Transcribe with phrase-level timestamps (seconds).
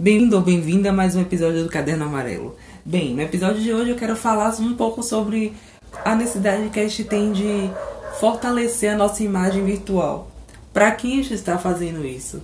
[0.00, 2.56] Bem-vindo ou bem-vinda a mais um episódio do Caderno Amarelo.
[2.82, 5.52] Bem, no episódio de hoje eu quero falar um pouco sobre
[6.02, 7.70] a necessidade que a gente tem de
[8.18, 10.30] fortalecer a nossa imagem virtual.
[10.72, 12.40] Para quem a gente está fazendo isso?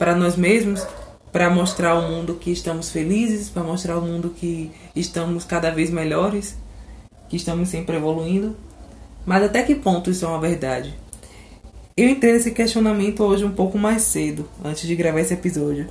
[0.00, 0.84] Para nós mesmos?
[1.30, 3.48] Para mostrar ao mundo que estamos felizes?
[3.48, 6.56] Para mostrar ao mundo que estamos cada vez melhores?
[7.28, 8.56] Que estamos sempre evoluindo?
[9.24, 10.92] Mas até que ponto isso é uma verdade?
[11.96, 15.86] Eu entrei nesse questionamento hoje um pouco mais cedo, antes de gravar esse episódio.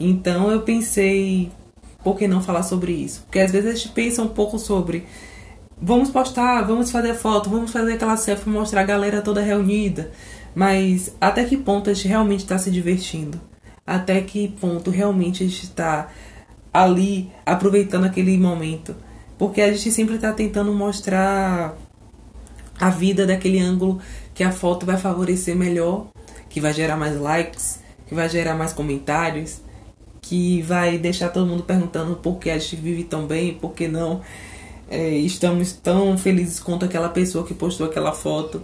[0.00, 1.52] Então eu pensei,
[2.02, 3.20] por que não falar sobre isso?
[3.22, 5.06] Porque às vezes a gente pensa um pouco sobre
[5.80, 10.10] vamos postar, vamos fazer foto, vamos fazer aquela selfie, mostrar a galera toda reunida.
[10.54, 13.38] Mas até que ponto a gente realmente está se divertindo?
[13.86, 16.08] Até que ponto realmente a gente está
[16.72, 18.96] ali aproveitando aquele momento?
[19.38, 21.76] Porque a gente sempre está tentando mostrar
[22.78, 24.00] a vida daquele ângulo
[24.34, 26.06] que a foto vai favorecer melhor,
[26.48, 29.60] que vai gerar mais likes, que vai gerar mais comentários,
[30.30, 33.88] que vai deixar todo mundo perguntando por que a gente vive tão bem, por que
[33.88, 34.20] não
[34.88, 38.62] é, estamos tão felizes quanto aquela pessoa que postou aquela foto.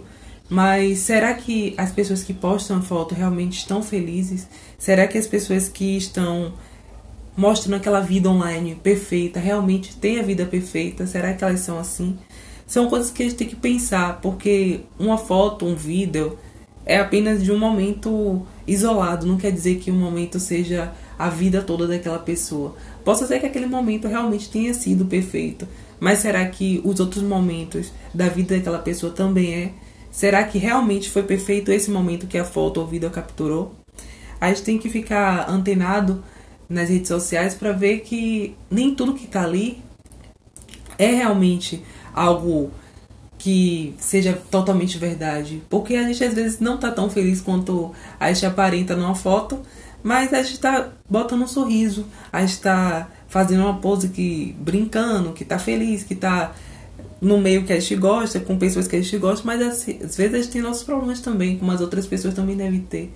[0.49, 4.47] Mas será que as pessoas que postam foto realmente estão felizes?
[4.79, 6.53] Será que as pessoas que estão
[7.35, 11.05] mostrando aquela vida online perfeita realmente têm a vida perfeita?
[11.05, 12.17] Será que elas são assim?
[12.65, 16.39] São coisas que a gente tem que pensar, porque uma foto, um vídeo
[16.85, 21.61] é apenas de um momento isolado, não quer dizer que um momento seja a vida
[21.61, 22.75] toda daquela pessoa.
[23.03, 25.67] Posso ser que aquele momento realmente tenha sido perfeito,
[25.99, 29.71] mas será que os outros momentos da vida daquela pessoa também é?
[30.11, 33.73] Será que realmente foi perfeito esse momento que a foto ou vídeo capturou?
[34.39, 36.23] A gente tem que ficar antenado
[36.69, 39.81] nas redes sociais para ver que nem tudo que está ali
[40.97, 42.71] é realmente algo
[43.47, 45.63] que seja totalmente verdade.
[45.69, 49.61] Porque a gente às vezes não tá tão feliz quanto a gente aparenta numa foto,
[50.03, 55.31] mas a gente tá botando um sorriso, a gente tá fazendo uma pose que brincando,
[55.31, 56.53] que tá feliz, que tá
[57.21, 60.33] no meio que a gente gosta, com pessoas que a gente gosta, mas às vezes
[60.33, 63.13] a gente tem nossos problemas também, como as outras pessoas também devem ter.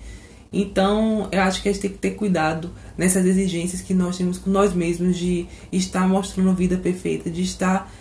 [0.50, 4.38] Então, eu acho que a gente tem que ter cuidado nessas exigências que nós temos
[4.38, 7.92] com nós mesmos de estar mostrando vida perfeita, de estar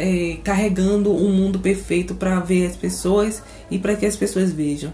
[0.00, 4.92] é, carregando um mundo perfeito para ver as pessoas e para que as pessoas vejam.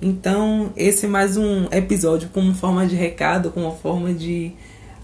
[0.00, 4.52] Então, esse é mais um episódio como forma de recado, como forma de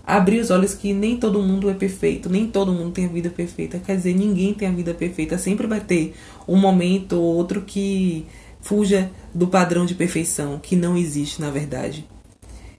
[0.06, 3.28] abrir os olhos que nem todo mundo é perfeito, nem todo mundo tem a vida
[3.28, 3.78] perfeita.
[3.78, 5.36] Quer dizer, ninguém tem a vida perfeita.
[5.36, 6.14] Sempre vai ter
[6.48, 8.26] um momento ou outro que
[8.60, 12.06] fuja do padrão de perfeição, que não existe na verdade.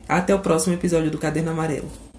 [0.08, 2.13] Até o próximo episódio do Caderno Amarelo.